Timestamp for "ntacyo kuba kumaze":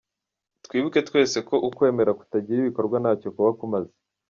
2.99-3.93